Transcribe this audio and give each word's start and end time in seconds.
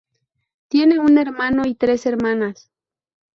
Tiene 0.67 0.97
un 0.97 1.19
hermano 1.19 1.67
y 1.67 1.75
tres 1.75 2.07
hermanas. 2.07 2.71